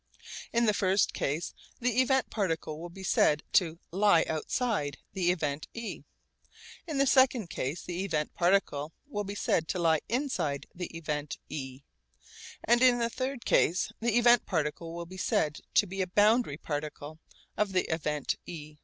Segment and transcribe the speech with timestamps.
[0.51, 5.67] In the first case the event particle will be said to 'lie outside' the event
[5.75, 6.05] e,
[6.87, 11.37] in the second case the event particle will be said to 'lie inside' the event
[11.49, 11.81] e,
[12.63, 16.57] and in the third case the event particle will be said to be a 'boundary
[16.57, 17.19] particle'
[17.55, 18.77] of the event e.